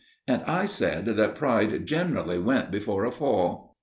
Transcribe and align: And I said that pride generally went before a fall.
And 0.27 0.41
I 0.47 0.65
said 0.65 1.05
that 1.05 1.35
pride 1.35 1.85
generally 1.85 2.39
went 2.39 2.71
before 2.71 3.05
a 3.05 3.11
fall. 3.11 3.77